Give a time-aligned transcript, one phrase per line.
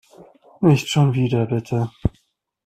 [0.61, 1.91] Nicht schon wieder, bitte.